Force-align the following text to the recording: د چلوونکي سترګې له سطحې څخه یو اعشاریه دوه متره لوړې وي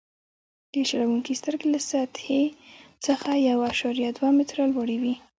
د 0.73 0.75
چلوونکي 0.89 1.33
سترګې 1.41 1.67
له 1.73 1.79
سطحې 1.89 2.43
څخه 3.05 3.29
یو 3.49 3.59
اعشاریه 3.67 4.09
دوه 4.17 4.29
متره 4.37 4.63
لوړې 4.73 4.97
وي 5.03 5.15